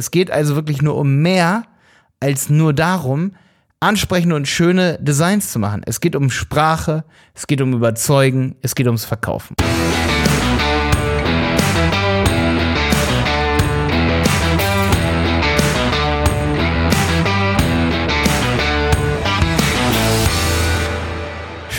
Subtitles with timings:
[0.00, 1.64] Es geht also wirklich nur um mehr
[2.20, 3.32] als nur darum,
[3.80, 5.82] ansprechende und schöne Designs zu machen.
[5.84, 9.56] Es geht um Sprache, es geht um Überzeugen, es geht ums Verkaufen.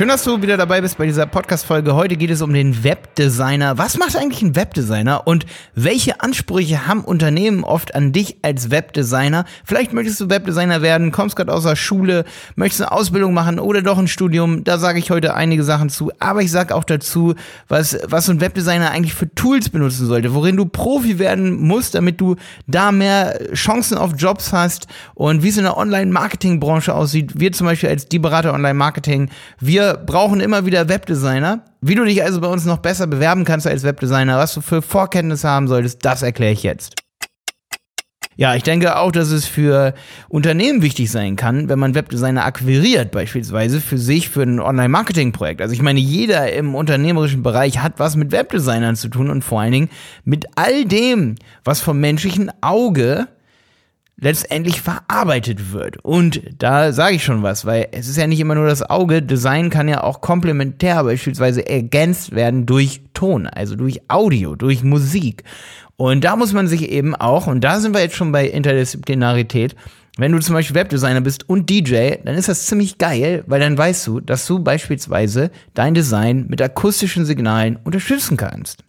[0.01, 1.93] Schön, dass du wieder dabei bist bei dieser Podcast-Folge.
[1.93, 3.77] Heute geht es um den Webdesigner.
[3.77, 5.45] Was macht eigentlich ein Webdesigner und
[5.75, 9.45] welche Ansprüche haben Unternehmen oft an dich als Webdesigner?
[9.63, 12.25] Vielleicht möchtest du Webdesigner werden, kommst gerade aus der Schule,
[12.55, 14.63] möchtest eine Ausbildung machen oder doch ein Studium.
[14.63, 16.11] Da sage ich heute einige Sachen zu.
[16.17, 17.35] Aber ich sage auch dazu,
[17.67, 22.19] was, was ein Webdesigner eigentlich für Tools benutzen sollte, worin du Profi werden musst, damit
[22.19, 27.39] du da mehr Chancen auf Jobs hast und wie es in der Online-Marketing-Branche aussieht.
[27.39, 31.65] Wir zum Beispiel als die Berater Online-Marketing, wir brauchen immer wieder Webdesigner.
[31.81, 34.81] Wie du dich also bei uns noch besser bewerben kannst als Webdesigner, was du für
[34.81, 36.95] Vorkenntnisse haben solltest, das erkläre ich jetzt.
[38.37, 39.93] Ja, ich denke auch, dass es für
[40.29, 45.61] Unternehmen wichtig sein kann, wenn man Webdesigner akquiriert, beispielsweise für sich, für ein Online-Marketing-Projekt.
[45.61, 49.61] Also ich meine, jeder im unternehmerischen Bereich hat was mit Webdesignern zu tun und vor
[49.61, 49.89] allen Dingen
[50.23, 53.27] mit all dem, was vom menschlichen Auge
[54.21, 55.97] letztendlich verarbeitet wird.
[56.03, 59.21] Und da sage ich schon was, weil es ist ja nicht immer nur das Auge,
[59.21, 65.43] Design kann ja auch komplementär beispielsweise ergänzt werden durch Ton, also durch Audio, durch Musik.
[65.97, 69.75] Und da muss man sich eben auch, und da sind wir jetzt schon bei Interdisziplinarität,
[70.17, 73.77] wenn du zum Beispiel Webdesigner bist und DJ, dann ist das ziemlich geil, weil dann
[73.77, 78.83] weißt du, dass du beispielsweise dein Design mit akustischen Signalen unterstützen kannst.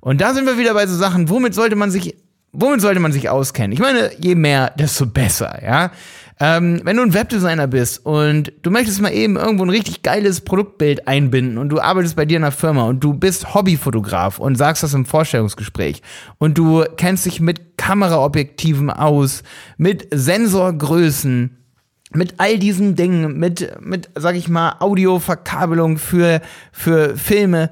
[0.00, 2.16] Und da sind wir wieder bei so Sachen, womit sollte man sich
[2.52, 3.72] womit sollte man sich auskennen?
[3.72, 5.90] Ich meine, je mehr, desto besser, ja.
[6.42, 10.40] Ähm, wenn du ein Webdesigner bist und du möchtest mal eben irgendwo ein richtig geiles
[10.40, 14.56] Produktbild einbinden und du arbeitest bei dir in einer Firma und du bist Hobbyfotograf und
[14.56, 16.00] sagst das im Vorstellungsgespräch
[16.38, 19.42] und du kennst dich mit Kameraobjektiven aus,
[19.76, 21.58] mit Sensorgrößen,
[22.14, 26.40] mit all diesen Dingen, mit, mit, sag ich mal, Audioverkabelung für,
[26.72, 27.70] für Filme,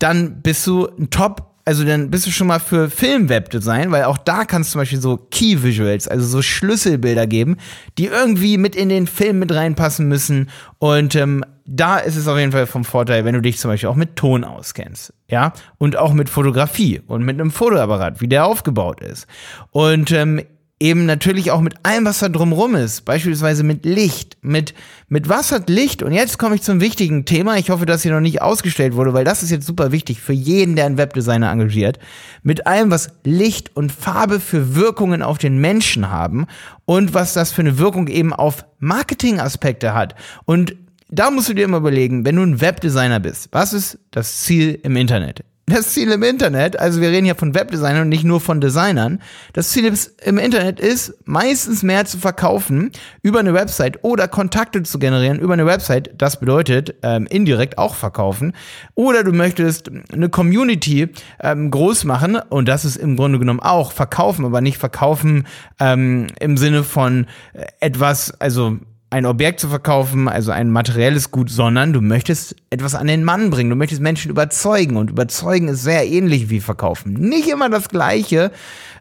[0.00, 4.16] dann bist du ein Top also dann bist du schon mal für Film-Webdesign, weil auch
[4.16, 7.58] da kannst du zum Beispiel so Key Visuals, also so Schlüsselbilder geben,
[7.98, 10.48] die irgendwie mit in den Film mit reinpassen müssen.
[10.78, 13.90] Und ähm, da ist es auf jeden Fall vom Vorteil, wenn du dich zum Beispiel
[13.90, 15.12] auch mit Ton auskennst.
[15.28, 19.26] Ja, und auch mit Fotografie und mit einem Fotoapparat, wie der aufgebaut ist.
[19.70, 20.40] Und ähm,
[20.80, 23.04] eben natürlich auch mit allem, was da drumrum ist.
[23.04, 24.74] Beispielsweise mit Licht, mit,
[25.08, 26.02] mit was hat Licht?
[26.02, 27.56] Und jetzt komme ich zum wichtigen Thema.
[27.56, 30.32] Ich hoffe, dass hier noch nicht ausgestellt wurde, weil das ist jetzt super wichtig für
[30.32, 31.98] jeden, der einen Webdesigner engagiert.
[32.42, 36.46] Mit allem, was Licht und Farbe für Wirkungen auf den Menschen haben
[36.84, 40.14] und was das für eine Wirkung eben auf Marketingaspekte hat.
[40.44, 40.76] Und
[41.10, 44.78] da musst du dir immer überlegen, wenn du ein Webdesigner bist, was ist das Ziel
[44.82, 45.42] im Internet?
[45.68, 49.20] Das Ziel im Internet, also wir reden hier von Webdesignern und nicht nur von Designern,
[49.52, 49.92] das Ziel
[50.24, 52.90] im Internet ist, meistens mehr zu verkaufen
[53.22, 56.10] über eine Website oder Kontakte zu generieren über eine Website.
[56.18, 58.52] Das bedeutet ähm, indirekt auch verkaufen.
[58.94, 61.08] Oder du möchtest eine Community
[61.40, 65.46] ähm, groß machen und das ist im Grunde genommen auch verkaufen, aber nicht verkaufen
[65.80, 68.78] ähm, im Sinne von äh, etwas, also
[69.10, 73.50] ein Objekt zu verkaufen, also ein materielles Gut, sondern du möchtest etwas an den Mann
[73.50, 77.14] bringen, du möchtest Menschen überzeugen und überzeugen ist sehr ähnlich wie verkaufen.
[77.14, 78.50] Nicht immer das gleiche,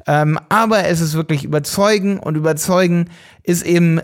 [0.05, 3.09] ähm, aber es ist wirklich überzeugen und überzeugen
[3.43, 3.99] ist eben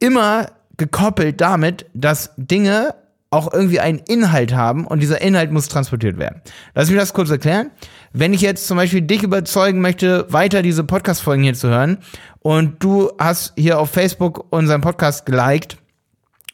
[0.00, 2.94] immer gekoppelt damit, dass Dinge
[3.30, 6.42] auch irgendwie einen Inhalt haben und dieser Inhalt muss transportiert werden.
[6.74, 7.70] Lass mich das kurz erklären.
[8.12, 11.98] Wenn ich jetzt zum Beispiel dich überzeugen möchte, weiter diese Podcast-Folgen hier zu hören
[12.40, 15.76] und du hast hier auf Facebook unseren Podcast geliked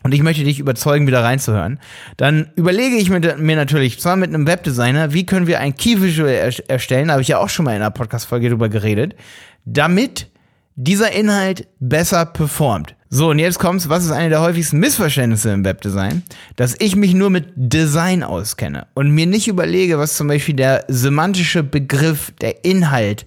[0.03, 1.81] und ich möchte dich überzeugen, wieder reinzuhören,
[2.19, 6.03] dann überlege ich mir, mir natürlich, zwar mit einem Webdesigner, wie können wir ein Key
[6.03, 9.15] Visual er erstellen, habe ich ja auch schon mal in einer Podcast-Folge drüber geredet,
[9.65, 10.29] damit
[10.77, 12.95] dieser Inhalt besser performt.
[13.09, 16.23] So, und jetzt kommt's, was ist eine der häufigsten Missverständnisse im Webdesign?
[16.57, 20.85] Dass ich mich nur mit Design auskenne und mir nicht überlege, was zum Beispiel der
[20.89, 23.27] semantische Begriff, der Inhalt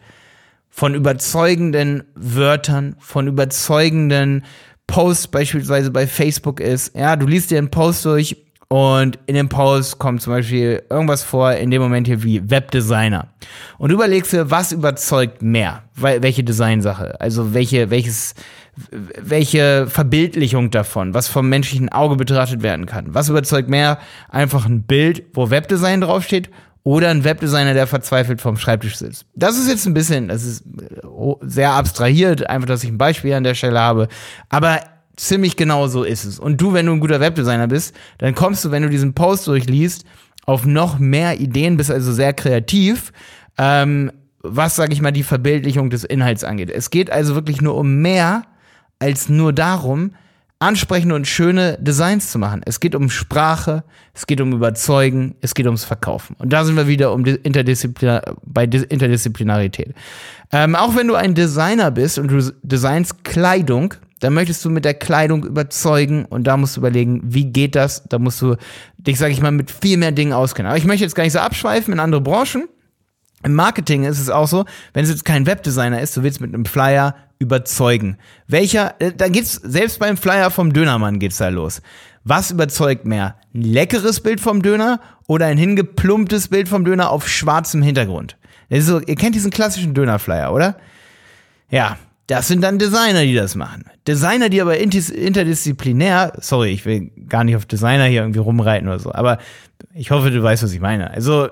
[0.69, 4.43] von überzeugenden Wörtern, von überzeugenden
[4.85, 6.95] Posts beispielsweise bei Facebook ist.
[6.95, 8.37] Ja, du liest dir einen Post durch
[8.71, 13.27] und in dem Post kommt zum Beispiel irgendwas vor, in dem Moment hier wie Webdesigner.
[13.79, 15.81] Und du überlegst dir, was überzeugt mehr?
[15.95, 17.19] Welche Designsache?
[17.19, 18.35] Also welche, welches,
[18.91, 23.15] welche Verbildlichung davon, was vom menschlichen Auge betrachtet werden kann.
[23.15, 23.97] Was überzeugt mehr?
[24.29, 26.51] Einfach ein Bild, wo Webdesign draufsteht
[26.83, 29.25] oder ein Webdesigner, der verzweifelt vom Schreibtisch sitzt.
[29.33, 33.33] Das ist jetzt ein bisschen, das ist äh, sehr abstrahiert, einfach, dass ich ein Beispiel
[33.33, 34.07] an der Stelle habe.
[34.49, 34.79] Aber
[35.19, 36.39] Ziemlich genau so ist es.
[36.39, 39.47] Und du, wenn du ein guter Webdesigner bist, dann kommst du, wenn du diesen Post
[39.47, 40.05] durchliest,
[40.45, 43.11] auf noch mehr Ideen, bist also sehr kreativ,
[43.57, 46.71] ähm, was, sage ich mal, die Verbildlichung des Inhalts angeht.
[46.71, 48.43] Es geht also wirklich nur um mehr
[48.99, 50.11] als nur darum,
[50.59, 52.61] ansprechende und schöne Designs zu machen.
[52.63, 53.83] Es geht um Sprache,
[54.13, 56.37] es geht um Überzeugen, es geht ums Verkaufen.
[56.39, 59.93] Und da sind wir wieder um Interdisziplinar bei Interdisziplinarität.
[60.53, 64.85] Ähm, auch wenn du ein Designer bist und du designst Kleidung, dann möchtest du mit
[64.85, 68.03] der Kleidung überzeugen und da musst du überlegen, wie geht das?
[68.03, 68.55] Da musst du
[68.97, 70.69] dich, sag ich mal, mit viel mehr Dingen auskennen.
[70.69, 72.67] Aber ich möchte jetzt gar nicht so abschweifen in andere Branchen.
[73.43, 76.53] Im Marketing ist es auch so, wenn es jetzt kein Webdesigner ist, du willst mit
[76.53, 78.17] einem Flyer überzeugen.
[78.47, 81.81] Welcher, äh, da geht's, selbst beim Flyer vom Dönermann geht's da los.
[82.25, 83.37] Was überzeugt mehr?
[83.55, 88.35] Ein leckeres Bild vom Döner oder ein hingeplumptes Bild vom Döner auf schwarzem Hintergrund?
[88.69, 90.75] Das ist so, ihr kennt diesen klassischen Dönerflyer, oder?
[91.71, 91.97] Ja,
[92.29, 93.85] das sind dann Designer, die das machen.
[94.07, 98.99] Designer, die aber interdisziplinär, sorry, ich will gar nicht auf Designer hier irgendwie rumreiten oder
[98.99, 99.39] so, aber
[99.95, 101.09] ich hoffe, du weißt, was ich meine.
[101.09, 101.49] Also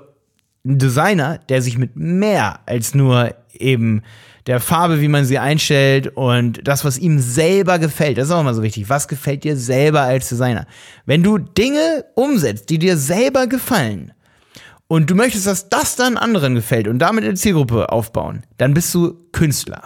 [0.63, 4.03] ein Designer, der sich mit mehr als nur eben
[4.45, 8.19] der Farbe, wie man sie einstellt und das, was ihm selber gefällt.
[8.19, 8.87] Das ist auch immer so wichtig.
[8.87, 10.67] Was gefällt dir selber als Designer?
[11.07, 14.13] Wenn du Dinge umsetzt, die dir selber gefallen
[14.87, 18.93] und du möchtest, dass das dann anderen gefällt und damit eine Zielgruppe aufbauen, dann bist
[18.93, 19.81] du Künstler.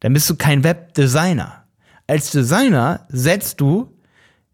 [0.00, 1.64] Dann bist du kein Webdesigner.
[2.06, 3.92] Als Designer setzt du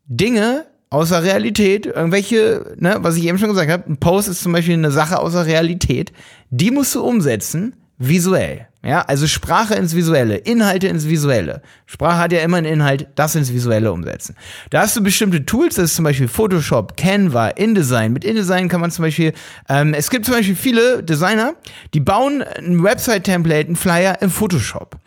[0.07, 4.53] Dinge außer Realität, irgendwelche, ne, was ich eben schon gesagt habe, ein Post ist zum
[4.53, 6.13] Beispiel eine Sache außer Realität,
[6.51, 8.69] die musst du umsetzen, visuell.
[8.85, 11.63] Ja, also Sprache ins Visuelle, Inhalte ins Visuelle.
[11.87, 14.37] Sprache hat ja immer einen Inhalt, das ins Visuelle umsetzen.
[14.69, 18.13] Da hast du bestimmte Tools, das ist zum Beispiel Photoshop, Canva, InDesign.
[18.13, 19.33] Mit InDesign kann man zum Beispiel,
[19.71, 21.55] ähm, es gibt zum Beispiel viele Designer,
[21.95, 24.99] die bauen ein Website-Template, ein Flyer im Photoshop.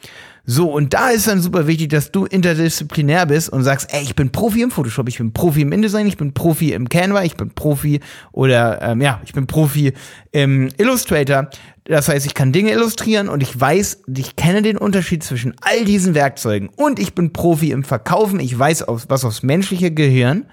[0.50, 4.16] So, und da ist dann super wichtig, dass du interdisziplinär bist und sagst, ey, ich
[4.16, 7.36] bin Profi im Photoshop, ich bin Profi im InDesign, ich bin Profi im Canva, ich
[7.36, 8.00] bin Profi
[8.32, 9.92] oder ähm, ja, ich bin Profi
[10.32, 11.50] im Illustrator.
[11.84, 15.84] Das heißt, ich kann Dinge illustrieren und ich weiß, ich kenne den Unterschied zwischen all
[15.84, 18.40] diesen Werkzeugen und ich bin Profi im Verkaufen.
[18.40, 20.46] Ich weiß, was aufs menschliche Gehirn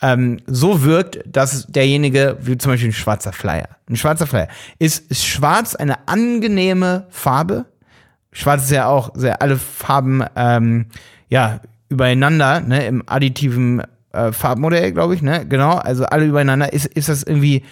[0.00, 3.68] ähm, so wirkt, dass derjenige, wie zum Beispiel ein schwarzer Flyer.
[3.90, 4.48] Ein schwarzer Flyer.
[4.78, 7.66] Ist, ist schwarz eine angenehme Farbe?
[8.34, 10.86] Schwarz ist ja auch sehr alle Farben ähm,
[11.28, 13.82] ja übereinander, ne, im additiven
[14.12, 15.46] äh, Farbmodell, glaube ich, ne?
[15.48, 17.62] Genau, also alle übereinander ist ist das irgendwie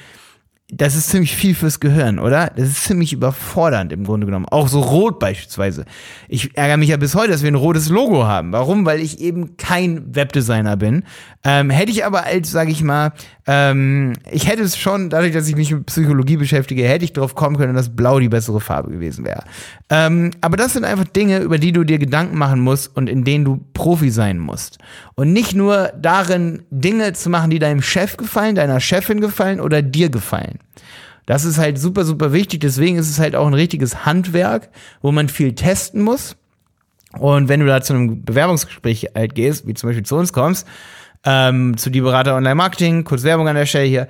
[0.75, 2.51] das ist ziemlich viel fürs Gehirn, oder?
[2.57, 4.47] Das ist ziemlich überfordernd im Grunde genommen.
[4.47, 5.85] Auch so rot beispielsweise.
[6.29, 8.53] Ich ärgere mich ja bis heute, dass wir ein rotes Logo haben.
[8.53, 8.87] Warum?
[8.87, 11.05] Weil ich eben kein Webdesigner bin.
[11.45, 13.13] Ähm, hätte ich aber als, sage ich mal,
[13.47, 17.35] ähm, ich hätte es schon, dadurch, dass ich mich mit Psychologie beschäftige, hätte ich darauf
[17.35, 19.45] kommen können, dass Blau die bessere Farbe gewesen wäre.
[19.91, 23.25] Ähm, aber das sind einfach Dinge, über die du dir Gedanken machen musst und in
[23.25, 24.79] denen du Profi sein musst.
[25.17, 29.83] Und nicht nur darin, Dinge zu machen, die deinem Chef gefallen, deiner Chefin gefallen oder
[29.83, 30.62] dir gefallen.
[31.27, 32.61] Das ist halt super, super wichtig.
[32.61, 34.71] Deswegen ist es halt auch ein richtiges Handwerk,
[35.01, 36.37] wo man viel testen muss.
[37.19, 40.67] Und wenn du da zu einem Bewerbungsgespräch halt gehst, wie zum Beispiel zu uns kommst,
[41.25, 44.09] ähm, zu die Berater Online Marketing, kurz Werbung an der Stelle hier,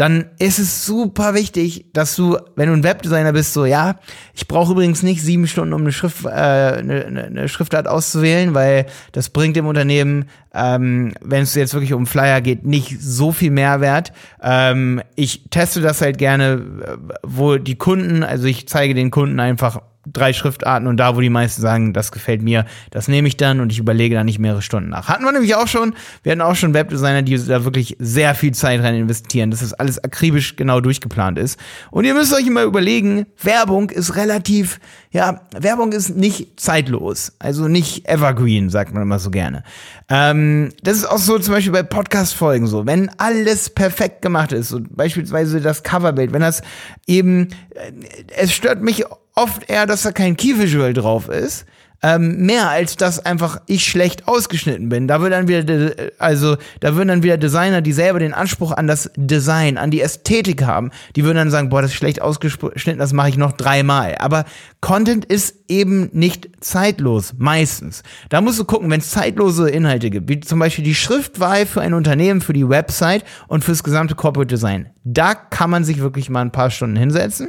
[0.00, 3.96] dann ist es super wichtig, dass du, wenn du ein Webdesigner bist, so, ja,
[4.32, 8.86] ich brauche übrigens nicht sieben Stunden, um eine, Schrift, äh, eine, eine Schriftart auszuwählen, weil
[9.12, 10.24] das bringt dem Unternehmen,
[10.54, 14.14] ähm, wenn es jetzt wirklich um Flyer geht, nicht so viel Mehrwert.
[14.42, 19.38] Ähm, ich teste das halt gerne, äh, wo die Kunden, also ich zeige den Kunden
[19.38, 19.82] einfach
[20.12, 23.60] drei Schriftarten und da, wo die meisten sagen, das gefällt mir, das nehme ich dann
[23.60, 25.08] und ich überlege da nicht mehrere Stunden nach.
[25.08, 28.52] Hatten wir nämlich auch schon, wir hatten auch schon Webdesigner, die da wirklich sehr viel
[28.52, 31.58] Zeit rein investieren, dass das alles akribisch genau durchgeplant ist.
[31.90, 37.68] Und ihr müsst euch immer überlegen, Werbung ist relativ, ja, Werbung ist nicht zeitlos, also
[37.68, 39.64] nicht evergreen, sagt man immer so gerne.
[40.08, 44.68] Ähm, das ist auch so zum Beispiel bei Podcast-Folgen so, wenn alles perfekt gemacht ist,
[44.68, 46.62] so beispielsweise das Coverbild, wenn das
[47.06, 47.92] eben, äh,
[48.36, 51.66] es stört mich oft eher, dass da kein Key-Visual drauf ist.
[52.02, 55.06] Ähm, mehr als dass einfach ich schlecht ausgeschnitten bin.
[55.06, 58.86] Da wird dann wieder, also da würden dann wieder Designer, die selber den Anspruch an
[58.86, 62.98] das Design, an die Ästhetik haben, die würden dann sagen, boah, das ist schlecht ausgeschnitten,
[62.98, 64.16] das mache ich noch dreimal.
[64.18, 64.46] Aber
[64.80, 68.02] Content ist eben nicht zeitlos, meistens.
[68.30, 71.82] Da musst du gucken, wenn es zeitlose Inhalte gibt, wie zum Beispiel die Schriftwahl für
[71.82, 74.88] ein Unternehmen, für die Website und fürs gesamte Corporate Design.
[75.04, 77.48] Da kann man sich wirklich mal ein paar Stunden hinsetzen.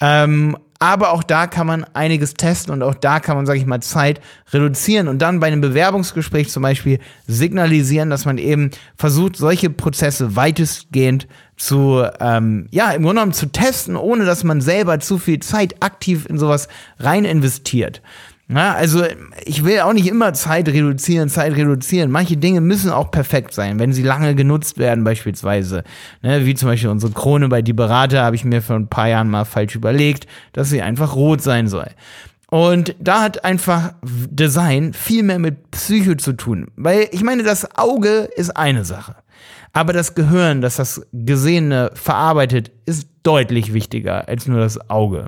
[0.00, 3.66] Ähm, aber auch da kann man einiges testen und auch da kann man, sage ich
[3.66, 4.20] mal, Zeit
[4.52, 10.36] reduzieren und dann bei einem Bewerbungsgespräch zum Beispiel signalisieren, dass man eben versucht, solche Prozesse
[10.36, 15.40] weitestgehend zu, ähm, ja, im Grunde genommen zu testen, ohne dass man selber zu viel
[15.40, 16.68] Zeit aktiv in sowas
[17.00, 18.00] rein investiert.
[18.50, 19.04] Ja, also
[19.44, 22.10] ich will auch nicht immer Zeit reduzieren, Zeit reduzieren.
[22.10, 25.84] Manche Dinge müssen auch perfekt sein, wenn sie lange genutzt werden beispielsweise.
[26.22, 29.08] Ne, wie zum Beispiel unsere Krone bei Die Berater habe ich mir vor ein paar
[29.08, 31.88] Jahren mal falsch überlegt, dass sie einfach rot sein soll.
[32.50, 36.68] Und da hat einfach Design viel mehr mit Psycho zu tun.
[36.76, 39.16] Weil ich meine, das Auge ist eine Sache.
[39.74, 45.26] Aber das Gehirn, das das Gesehene verarbeitet, ist deutlich wichtiger als nur das Auge.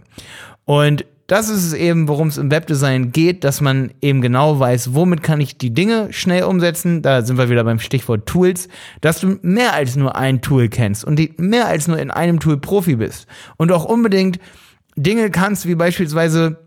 [0.64, 4.94] Und das ist es eben, worum es im Webdesign geht, dass man eben genau weiß,
[4.94, 7.02] womit kann ich die Dinge schnell umsetzen.
[7.02, 8.66] Da sind wir wieder beim Stichwort Tools,
[9.00, 12.56] dass du mehr als nur ein Tool kennst und mehr als nur in einem Tool
[12.56, 14.40] Profi bist und auch unbedingt
[14.96, 16.58] Dinge kannst, wie beispielsweise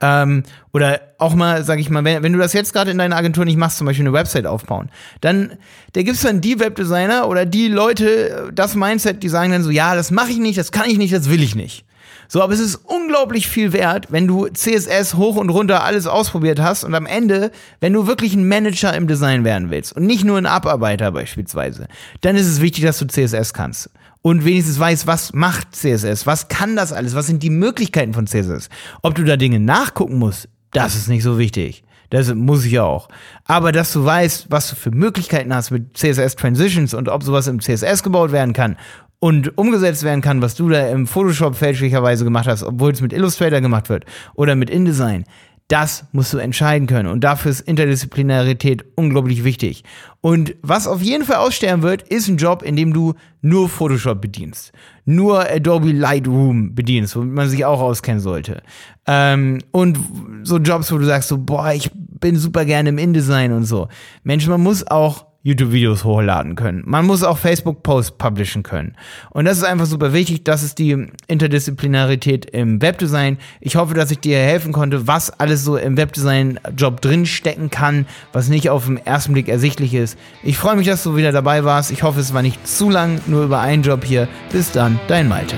[0.00, 3.16] ähm, oder auch mal, sag ich mal, wenn, wenn du das jetzt gerade in deiner
[3.16, 5.58] Agentur nicht machst, zum Beispiel eine Website aufbauen, dann
[5.92, 9.94] da gibt's dann die Webdesigner oder die Leute, das Mindset, die sagen dann so, ja,
[9.94, 11.84] das mache ich nicht, das kann ich nicht, das will ich nicht.
[12.28, 16.60] So, aber es ist unglaublich viel wert, wenn du CSS hoch und runter alles ausprobiert
[16.60, 17.50] hast und am Ende,
[17.80, 21.88] wenn du wirklich ein Manager im Design werden willst und nicht nur ein Abarbeiter beispielsweise,
[22.20, 23.90] dann ist es wichtig, dass du CSS kannst
[24.22, 28.26] und wenigstens weiß, was macht CSS, was kann das alles, was sind die Möglichkeiten von
[28.26, 28.70] CSS.
[29.02, 31.84] Ob du da Dinge nachgucken musst, das ist nicht so wichtig.
[32.10, 33.08] Das muss ich auch.
[33.44, 37.48] Aber dass du weißt, was du für Möglichkeiten hast mit CSS Transitions und ob sowas
[37.48, 38.76] im CSS gebaut werden kann
[39.24, 43.14] und umgesetzt werden kann, was du da im Photoshop fälschlicherweise gemacht hast, obwohl es mit
[43.14, 44.04] Illustrator gemacht wird
[44.34, 45.24] oder mit InDesign,
[45.68, 47.08] das musst du entscheiden können.
[47.08, 49.82] Und dafür ist Interdisziplinarität unglaublich wichtig.
[50.20, 54.20] Und was auf jeden Fall aussterben wird, ist ein Job, in dem du nur Photoshop
[54.20, 54.72] bedienst.
[55.06, 58.62] Nur Adobe Lightroom bedienst, womit man sich auch auskennen sollte.
[59.06, 59.98] Ähm, und
[60.42, 63.88] so Jobs, wo du sagst so, boah, ich bin super gerne im InDesign und so.
[64.22, 66.82] Mensch, man muss auch YouTube-Videos hochladen können.
[66.86, 68.96] Man muss auch Facebook-Posts publishen können.
[69.30, 70.42] Und das ist einfach super wichtig.
[70.42, 73.38] Das ist die Interdisziplinarität im Webdesign.
[73.60, 78.48] Ich hoffe, dass ich dir helfen konnte, was alles so im Webdesign-Job drinstecken kann, was
[78.48, 80.18] nicht auf den ersten Blick ersichtlich ist.
[80.42, 81.90] Ich freue mich, dass du wieder dabei warst.
[81.90, 84.26] Ich hoffe, es war nicht zu lang, nur über einen Job hier.
[84.50, 85.56] Bis dann, dein Malte.